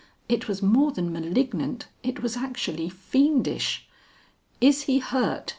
[0.27, 3.85] It was more than malignant, it was actually fiendish.
[4.59, 5.49] 'Is he hurt?'